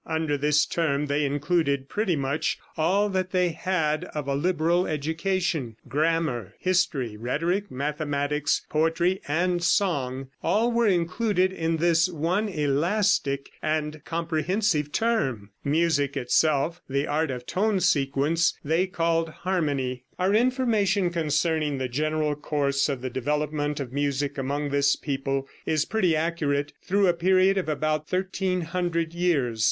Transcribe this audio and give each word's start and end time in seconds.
Under 0.07 0.35
this 0.35 0.65
term 0.65 1.05
they 1.05 1.25
included 1.27 1.87
pretty 1.87 2.15
much 2.15 2.57
all 2.75 3.07
that 3.09 3.29
they 3.29 3.49
had 3.49 4.05
of 4.15 4.27
a 4.27 4.33
liberal 4.33 4.87
education; 4.87 5.75
grammar, 5.87 6.55
history, 6.57 7.17
rhetoric, 7.17 7.69
mathematics, 7.69 8.65
poetry 8.67 9.21
and 9.27 9.63
song 9.63 10.29
all 10.41 10.71
were 10.71 10.87
included 10.87 11.51
in 11.53 11.77
this 11.77 12.09
one 12.09 12.49
elastic 12.49 13.51
and 13.61 14.03
comprehensive 14.03 14.91
term. 14.91 15.51
Music 15.63 16.17
itself, 16.17 16.81
the 16.89 17.05
art 17.05 17.29
of 17.29 17.45
tone 17.45 17.79
sequence, 17.79 18.57
they 18.65 18.87
called 18.87 19.29
harmony. 19.29 20.03
Our 20.17 20.33
information 20.33 21.11
concerning 21.11 21.77
the 21.77 21.87
general 21.87 22.33
course 22.33 22.89
of 22.89 23.01
the 23.01 23.11
development 23.11 23.79
of 23.79 23.93
music 23.93 24.39
among 24.39 24.69
this 24.69 24.95
people 24.95 25.47
is 25.67 25.85
pretty 25.85 26.15
accurate 26.15 26.73
through 26.81 27.05
a 27.05 27.13
period 27.13 27.59
of 27.59 27.69
about 27.69 28.11
1300 28.11 29.13
years. 29.13 29.59